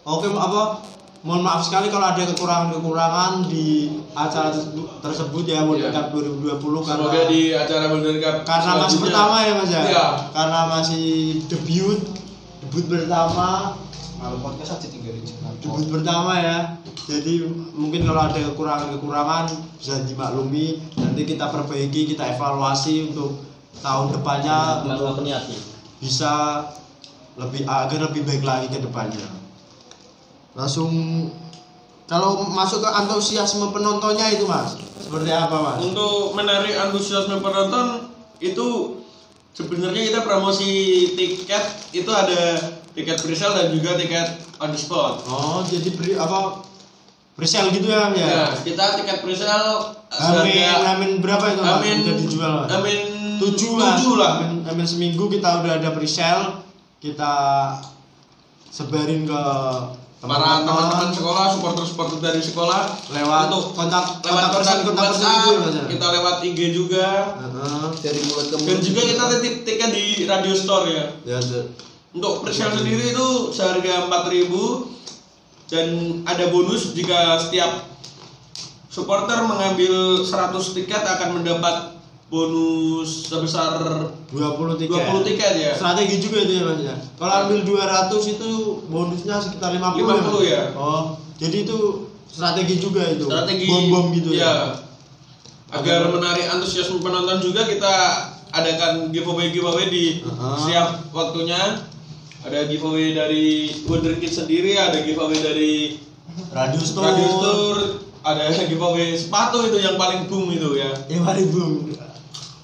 [0.03, 0.83] Oke apa?
[1.23, 5.91] Mohon maaf sekali kalau ada kekurangan-kekurangan di acara tersebut, tersebut ya World Iya.
[5.91, 9.81] Cup 2020 karena semoga di acara Golden Cup karena masih pertama ya mas ya?
[9.83, 10.05] Iya.
[10.31, 11.07] karena masih
[11.51, 11.99] debut
[12.63, 13.75] debut pertama.
[14.23, 15.11] Kalau podcast aja tiga
[15.59, 16.79] debut pertama ya.
[17.03, 17.43] Jadi
[17.75, 20.79] mungkin kalau ada kekurangan-kekurangan bisa dimaklumi.
[20.95, 23.43] Nanti kita perbaiki kita evaluasi untuk
[23.83, 25.27] tahun depannya untuk
[25.99, 26.63] bisa
[27.35, 29.27] lebih agar lebih baik lagi ke depannya.
[30.55, 30.87] Langsung
[32.03, 38.11] kalau masuk ke antusiasme penontonnya itu mas seperti apa mas untuk menarik antusiasme penonton
[38.43, 38.99] itu
[39.53, 40.69] sebenarnya kita promosi
[41.15, 41.63] tiket
[41.95, 42.59] itu ada
[42.93, 44.27] tiket presale dan juga tiket
[44.59, 45.23] on the spot.
[45.25, 46.61] oh jadi beri apa
[47.33, 51.61] presale gitu ya ya Ya, kita tiket presale Amin, seharga amin berapa itu?
[51.65, 52.69] Amin udah dijual mas?
[52.69, 52.99] Amin
[53.41, 54.33] tujuh lah, tujuh lah.
[54.45, 56.61] Amin, amin seminggu kita udah ada presale
[57.01, 57.33] kita
[58.69, 59.41] sebarin ke
[60.23, 65.27] Para teman-teman sekolah, supporter-supporter dari sekolah lewat untuk kontak lewat kontak kontak person
[65.67, 67.35] WhatsApp, kita lewat IG juga.
[67.99, 68.79] Dari mulut ke dan mulut.
[68.79, 71.05] juga kita titip tiket di radio store ya.
[71.27, 71.39] ya
[72.15, 74.47] Untuk presale sendiri itu seharga 4000
[75.67, 75.87] dan
[76.23, 77.83] ada bonus jika setiap
[78.87, 81.99] supporter mengambil 100 tiket akan mendapat
[82.33, 83.77] bonus sebesar
[84.33, 85.71] 20 tiket 20 tiket ya.
[85.77, 88.49] strategi juga itu ya mas ya kalau ambil 200 itu
[88.89, 90.25] bonusnya sekitar 50 50 Mas?
[90.49, 90.61] ya.
[90.73, 94.41] oh jadi itu strategi juga itu Strategi bom-bom gitu ya.
[94.41, 94.53] ya,
[95.73, 97.93] Agar menarik antusiasme penonton juga kita
[98.49, 100.57] adakan giveaway giveaway di Uh-huh.
[100.57, 101.57] setiap waktunya.
[102.43, 105.97] Ada giveaway dari Wonder Kid sendiri, ada giveaway dari
[106.53, 107.77] radio store Radio Tour,
[108.21, 110.91] ada giveaway sepatu itu yang paling boom itu ya.
[111.09, 111.89] ya mari boom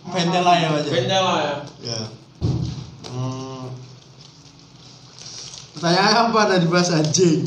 [0.09, 1.55] Ventela ya mas ya Vendela ya.
[1.85, 2.01] ya
[3.13, 3.65] hmm.
[5.77, 7.45] pertanyaan apa tadi bahas anjing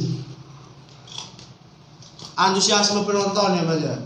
[2.39, 3.97] antusiasme penonton ya mas ya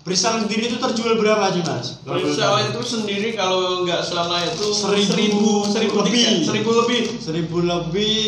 [0.00, 2.00] Prisal sendiri itu terjual berapa sih mas?
[2.08, 2.24] Tahu.
[2.72, 6.24] itu sendiri kalau nggak salah itu Seribu seribu, seribu lebih.
[6.24, 7.00] tiket, seribu lebih.
[7.20, 8.18] seribu lebih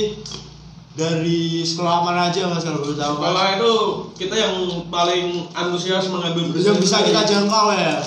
[0.92, 3.14] dari sekolah mana aja mas kalau boleh tahu?
[3.24, 3.72] Kalau itu
[4.20, 4.54] kita yang
[4.92, 8.04] paling antusias mengambil yang bisa kita jangkau ya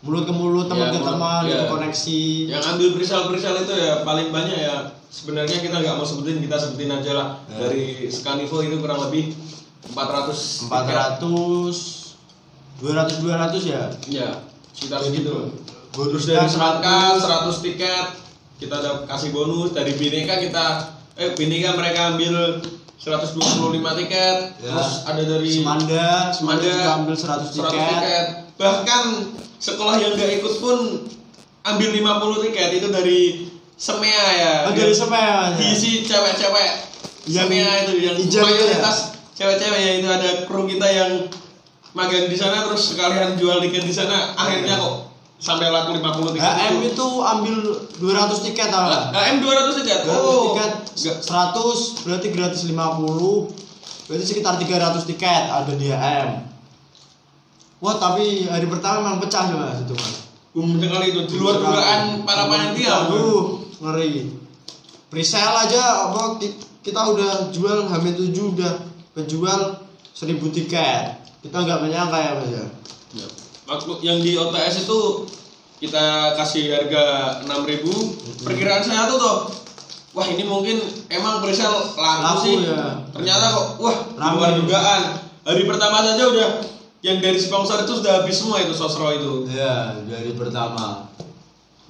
[0.00, 1.52] mulut ke mulut teman Ya, ke teman ya.
[1.52, 4.76] itu koneksi yang ambil perisal-perisal itu ya paling banyak ya.
[5.10, 7.28] Sebenarnya kita nggak mau sebutin kita sebutin aja lah.
[7.46, 7.66] Ya.
[7.66, 9.34] dari Scanivo itu kurang lebih
[9.86, 10.96] 400 empat tiket.
[10.96, 11.76] ratus
[12.78, 13.82] dua ratus dua ratus ya?
[14.06, 14.28] Ya
[14.70, 15.52] sekitar segitu.
[15.90, 16.48] bonus terus dari kan?
[16.48, 16.96] Semangka
[17.50, 18.04] 100 tiket
[18.56, 19.72] kita ada kasih bonus.
[19.72, 20.64] Dari Bineka kita
[21.14, 22.62] eh Bineka mereka ambil
[22.96, 23.36] 125
[23.98, 24.36] tiket.
[24.60, 24.70] Ya.
[24.70, 28.24] terus ada dari Semanda Semanda Semanda juga ambil 100 tiket,
[28.60, 31.08] bahkan sekolah yang nggak ikut pun
[31.64, 33.20] ambil 50 tiket itu dari
[33.80, 34.52] Semea ya.
[34.68, 35.56] Oh, dari Semea, ya.
[35.56, 36.92] diisi cewek-cewek
[37.24, 41.24] Yang Semea itu yang itu mayoritas cewek-cewek ya itu ada kru kita yang
[41.96, 44.36] magang di sana terus sekalian jual tiket di sana.
[44.36, 45.08] Akhirnya kok
[45.40, 47.08] sampai laku 50 tiket HM itu.
[47.24, 47.56] ambil
[47.96, 49.04] 200 tiket tau nggak?
[49.16, 50.00] HM 200 tiket?
[50.04, 52.76] 200 oh tiket nggak 100 berarti gratis 50
[54.04, 56.49] berarti sekitar 300 tiket ada di HM
[57.80, 60.14] wah tapi hari pertama memang pecah sih mas itu mas.
[60.50, 64.36] Boom sekali itu di luar dugaan para panitia aduh ngeri.
[65.06, 68.72] Presale aja apa ki- kita udah jual Hamin 7 udah
[69.12, 69.60] penjual
[70.12, 71.04] 1000 tiket.
[71.40, 72.64] Kita nggak menyangka ya mas ya?
[73.16, 73.26] Ya.
[73.64, 75.24] Waktu yang di OTS itu
[75.78, 77.02] kita kasih harga
[77.42, 79.36] 6000 perkiraan saya tuh tuh
[80.10, 82.54] wah ini mungkin emang presale laku, Laku, sih.
[82.66, 83.00] ya.
[83.08, 84.34] ternyata kok wah Ramai.
[84.36, 85.02] luar dugaan.
[85.40, 86.48] Hari pertama saja udah
[87.00, 89.48] yang dari sponsor itu sudah habis semua itu sosro itu.
[89.48, 91.08] Ya dari pertama.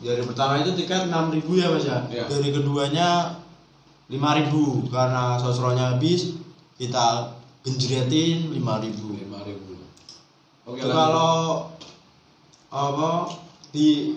[0.01, 1.99] Dari pertama itu tiket 6000 ya mas ya?
[2.09, 2.25] Ya.
[2.25, 3.37] dari keduanya
[4.09, 6.41] 5000 karena sosronya habis
[6.81, 8.97] kita genjretin 5000
[10.65, 10.89] oke Itu lanjut.
[10.89, 11.69] kalau
[12.73, 13.11] apa
[13.77, 14.17] di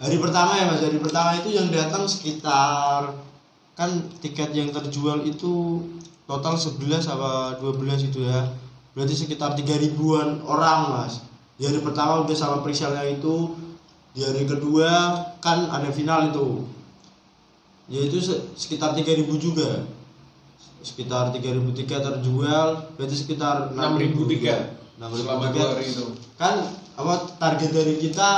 [0.00, 0.80] hari pertama ya mas?
[0.80, 3.12] Hari pertama itu yang datang sekitar
[3.76, 3.90] kan
[4.24, 5.84] tiket yang terjual itu
[6.24, 8.48] total 11 apa 12 itu ya
[8.96, 11.20] berarti sekitar 3 ribuan orang mas.
[11.60, 13.52] Di hari pertama udah sama presale itu.
[14.16, 16.64] Di hari kedua kan ada final itu.
[17.92, 19.84] Yaitu se- sekitar 3000 juga.
[20.80, 24.60] Sekitar 3000 tiket terjual berarti sekitar 6000 tiket
[24.96, 25.66] 6000 selama tiket.
[26.40, 26.54] kan
[26.96, 28.30] apa target dari kita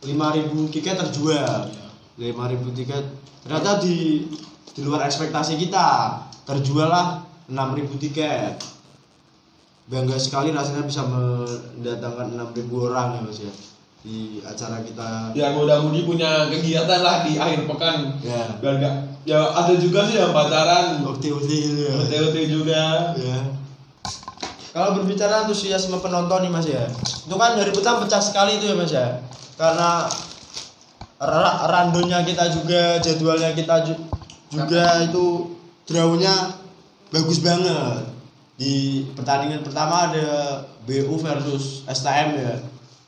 [0.00, 1.68] 5000 tiket terjual.
[2.16, 3.04] 5000 tiket.
[3.44, 4.24] Ternyata di
[4.72, 6.16] di luar ekspektasi kita
[6.48, 8.56] terjual lah 6000 tiket
[9.82, 13.52] bangga sekali rasanya bisa mendatangkan 6000 orang ya mas ya
[14.02, 15.30] di acara kita.
[15.30, 18.18] Ya mudah-mudi punya kegiatan lah di akhir pekan.
[18.18, 18.58] Ya.
[18.58, 21.06] Biar nggak ya ada juga sih yang pacaran.
[21.06, 22.46] OT-OT gitu ya.
[22.50, 22.82] Juga.
[23.14, 23.38] Ya.
[24.72, 26.88] Kalau berbicara antusiasme penonton nih mas ya
[27.22, 29.22] itu kan dari pertama pecah sekali itu ya mas ya.
[29.54, 30.08] Karena
[31.20, 34.02] ra- randonya kita juga jadwalnya kita ju-
[34.50, 35.54] juga itu
[35.86, 36.58] drawnya
[37.08, 38.08] bagus banget
[38.62, 38.74] di
[39.12, 42.54] pertandingan pertama ada BU versus STM ya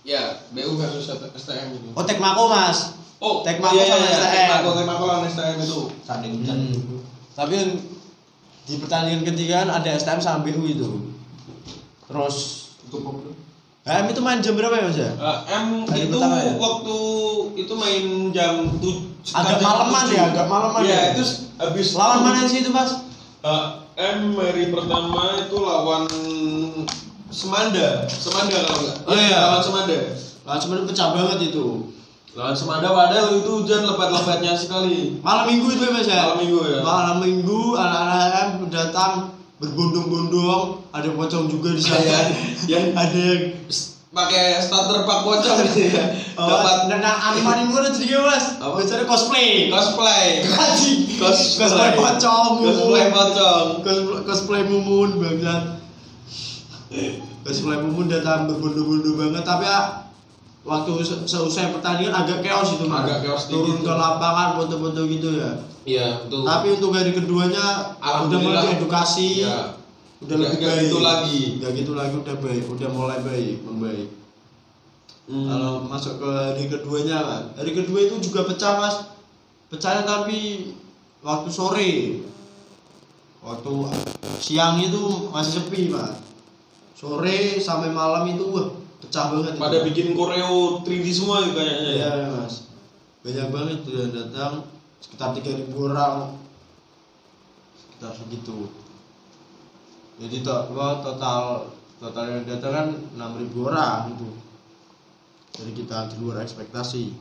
[0.03, 4.35] ya BU versus STM itu oh Tekmako mas oh Tekmako iya, iya, sama iya, STM.
[4.35, 6.75] Tekmako Tekmako lawan STM itu Tanding Hmm.
[7.33, 7.55] tapi
[8.65, 10.89] di pertandingan ketiga kan ada STM sama BU itu
[12.05, 12.67] terus
[13.85, 15.11] HM itu main jam berapa ya mas ya?
[15.13, 16.53] Eh, M Hari itu pertama ya?
[16.57, 16.97] waktu
[17.55, 18.97] itu main jam tuh
[19.31, 21.01] Agak malaman ya, agak malaman ya, ya.
[21.13, 21.25] itu
[21.57, 23.05] habis Lawan mana sih itu mas?
[23.45, 23.65] Eh,
[23.95, 26.05] M hari pertama itu lawan
[27.31, 29.39] Semanda Semanda kalau enggak Oh, iya.
[29.41, 29.99] lawan Semanda
[30.45, 31.67] Lah sebenarnya pecah banget itu.
[32.35, 36.21] lawan Semanda padahal itu hujan lebat-lebatnya sekali Malam minggu itu ya mas ya?
[36.25, 36.79] Malam minggu ya.
[36.83, 39.13] Malam minggu anak-anak HM datang
[39.55, 42.35] berbondong-bondong, ada pocong juga di sana.
[42.71, 43.43] Yang- ada yang
[44.15, 46.05] pakai starter pak pocong gitu ya
[46.39, 48.63] oh, dapat nah anime-anime udah jadi mas.
[48.63, 48.79] Apa?
[48.79, 49.69] Biasanya cosplay.
[49.69, 51.19] cosplay Anjing.
[51.19, 52.63] Cos- cosplay pocong.
[52.63, 55.63] cosplay pocong Cosplay, cosplay mumun bangsat.
[57.43, 60.07] Cosplay mumun datang berbondong-bondong banget tapi ya
[60.65, 65.05] waktu se- seusai pertandingan agak chaos itu mas Agak chaos turun dikit ke lapangan foto-foto
[65.05, 65.51] gitu ya
[65.85, 66.49] Iya, betul.
[66.49, 69.77] tapi untuk hari keduanya udah mulai edukasi ya,
[70.23, 70.85] udah lebih nggak baik.
[70.87, 71.41] gitu lagi.
[71.59, 74.09] nggak gitu lagi udah baik udah mulai baik membaik.
[75.25, 75.49] Hmm.
[75.49, 78.97] kalau masuk ke hari keduanya kan hari kedua itu juga pecah mas.
[79.73, 80.71] Pecahnya tapi
[81.25, 81.93] waktu sore.
[83.41, 83.73] Waktu
[84.39, 86.21] siang itu masih sepi mas.
[86.95, 88.69] Sore sampai malam itu wah
[89.01, 89.87] pecah banget pada itu.
[89.91, 92.11] bikin koreo 3D semua kayaknya ya.
[92.21, 92.71] Iya mas.
[93.25, 94.69] Banyak banget tuh yang datang.
[95.01, 96.37] Sekitar 3000 orang.
[97.81, 98.84] Sekitar segitu
[100.15, 101.67] jadi total
[101.99, 104.29] total yang datang kan 6000 orang itu.
[105.55, 107.15] Jadi kita di luar ekspektasi.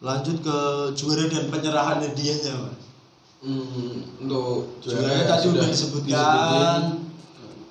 [0.00, 0.36] Lanjut.
[0.44, 0.58] Ke
[0.92, 2.80] juara dan penyerahan hadiahnya mas.
[3.40, 6.80] Hmm, untuk juaranya tadi udah disebutkan.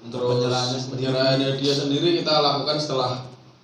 [0.06, 0.94] untuk Terus penyerahannya sendiri.
[0.94, 3.12] penyerahannya dia sendiri kita lakukan setelah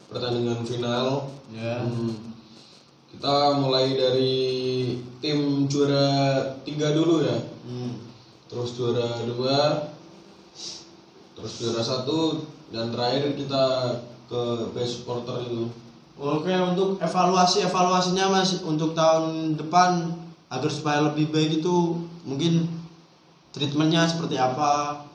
[0.10, 1.30] pertandingan final.
[1.54, 1.86] ya.
[1.86, 2.34] Hmm.
[3.12, 4.34] Kita mulai dari
[5.22, 7.38] tim juara tiga dulu ya,
[7.70, 8.11] hmm.
[8.52, 9.88] Terus juara dua,
[11.40, 13.64] terus juara satu, dan terakhir kita
[14.28, 14.42] ke
[14.76, 15.72] best supporter itu.
[16.20, 20.12] Oke untuk evaluasi evaluasinya mas untuk tahun depan
[20.52, 22.68] agar supaya lebih baik itu mungkin
[23.56, 25.08] treatmentnya seperti apa?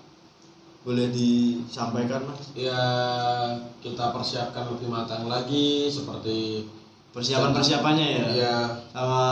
[0.83, 2.57] Boleh disampaikan mas?
[2.57, 2.81] Ya
[3.85, 6.64] kita persiapkan lebih matang lagi seperti
[7.12, 8.27] persiapan persiapannya ya?
[8.33, 8.57] Ya
[8.96, 9.25] sama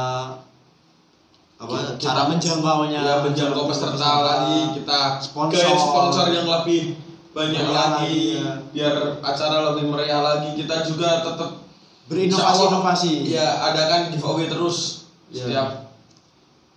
[1.65, 5.57] apa cara menjangkaunya ya menjangkau peserta lagi kita Sponsor.
[5.57, 7.01] gait sponsor yang lebih
[7.35, 8.53] banyak lagi lagi, ya.
[8.71, 11.51] biar acara lebih meriah lagi kita juga tetap
[12.07, 15.03] berinovasi inovasi ya adakan giveaway terus
[15.35, 15.43] Ya.
[15.43, 15.69] setiap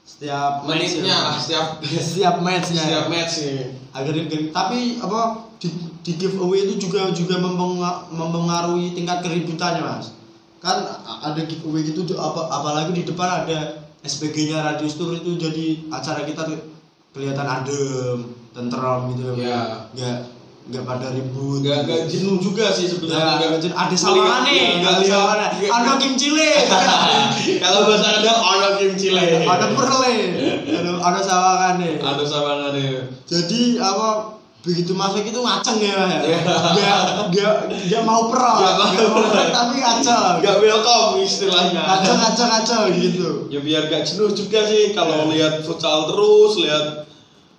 [0.01, 1.17] setiap menitnya ya.
[1.29, 1.65] lah setiap
[2.09, 3.11] setiap matchnya setiap ya.
[3.11, 3.61] match nih
[3.93, 4.13] agar
[4.49, 5.21] tapi apa
[5.61, 5.67] di,
[6.01, 10.15] di giveaway itu juga juga mempenga- mempengaruhi tingkat keributannya mas
[10.57, 10.81] kan
[11.21, 16.41] ada giveaway gitu apa, apalagi di depan ada SPG-nya Radio Tour itu jadi acara kita
[16.43, 16.57] tuh
[17.11, 18.17] kelihatan adem
[18.51, 19.87] tenteram gitu Ya.
[19.89, 20.17] nggak
[20.67, 21.63] nggak pada ribut.
[21.63, 23.23] Nggak nggak jenuh juga sih Ya, sebenarnya.
[23.39, 25.37] Nggak- ada Melihat- sawangan ya, nih, nggak ada lihat sawangan.
[25.49, 26.49] nggak- Ada Kim Chile,
[27.63, 29.25] kalau bahasa ada ono kim chile.
[29.41, 30.15] Ada perle,
[30.67, 31.93] ada ada sawangan nih.
[31.97, 32.87] ada sawangannya
[33.23, 36.19] Jadi apa begitu masuk itu ngaceng ya, Mas, ya.
[36.21, 36.37] Iya.
[36.73, 37.53] Nggak nggak
[37.87, 40.33] nggak mau pro, Nggak mau nggak mau pro, tapi ngaceng.
[40.41, 43.29] nggak welcome istilahnya Ngaceng ngaceng ngaceng gitu.
[43.47, 46.85] ya biar gak jenuh juga sih kalau lihat futsal terus lihat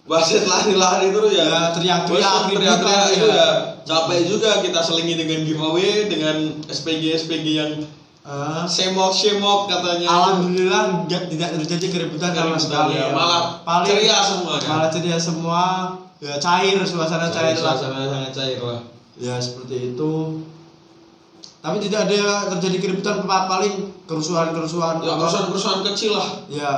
[0.05, 3.37] wasit lari-lari terus ya, Ya, teriak-teriak, teriak-teriak itu ya.
[3.37, 3.49] ya
[3.83, 7.73] capek juga kita selingi dengan giveaway dengan SPG SPG yang
[8.21, 13.09] Eh, semok semok katanya Alhamdulillah nggak tidak terjadi keributan sama Keributan, sekali ya.
[13.09, 13.17] ya.
[13.17, 13.41] Malah
[13.89, 14.69] ceria semua, kan?
[14.69, 15.63] Malah ceria semua.
[16.19, 17.75] Ya cair suasana cair, lah.
[17.75, 18.81] suasana sangat cair lah
[19.15, 20.13] Ya seperti itu.
[21.59, 24.99] Tapi tidak ada terjadi keributan pa- paling kerusuhan-kerusuhan.
[25.01, 26.73] ya apa- perusahaan-perusahaan kecil lah Ya,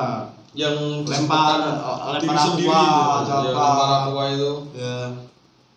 [0.53, 1.61] yang Lempar- kesempatan
[2.19, 2.83] lempar aqua,
[3.23, 4.97] Ya, lempar aqua itu ya.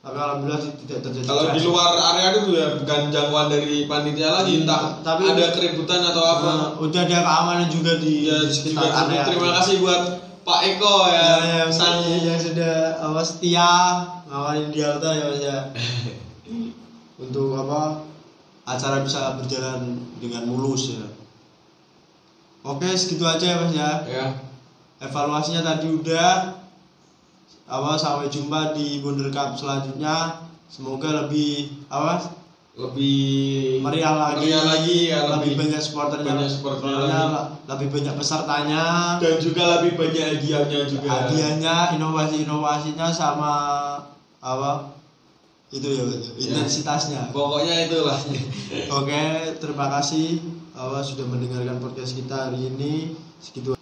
[0.02, 1.23] Tapi alhamdulillah tidak terjadi.
[1.23, 5.99] kalau di luar area itu ya bukan jangkauan dari panitia lagi entah Tapi- ada keributan
[6.02, 9.23] atau apa Eh, udah ada keamanan juga di, ya sekitar juga area.
[9.23, 10.02] terima kasih buat
[10.43, 13.71] Pak Eko ya, Ya, yang, sang yang sudah apa setia
[14.27, 15.58] ngawarin di Alta ya Mas ya.
[17.23, 18.03] Untuk apa
[18.67, 21.08] acara bisa berjalan dengan mulus ya.
[22.63, 23.91] Oke, segitu aja ya Mas ya.
[24.03, 24.27] ya
[25.03, 26.56] evaluasinya tadi udah
[27.67, 32.42] apa sampai jumpa di Wonder Cup selanjutnya semoga lebih apa
[32.73, 34.49] lebih meriah lagi.
[34.49, 36.25] meriah lagi ya lebih, lebih, banyak supporternya.
[36.25, 37.69] banyak supporternya lagi.
[37.69, 38.83] lebih banyak pesertanya.
[39.21, 41.09] Dan juga lebih banyak hadiahnya juga.
[41.29, 43.53] Hadiahnya inovasi-inovasinya sama
[44.41, 44.89] apa?
[45.69, 46.01] Itu ya.
[46.33, 47.29] Intensitasnya.
[47.29, 48.17] Pokoknya itulah.
[48.97, 49.21] Oke
[49.62, 50.41] terima kasih
[50.73, 53.13] apa sudah mendengarkan podcast kita hari ini.
[53.38, 53.77] Segitu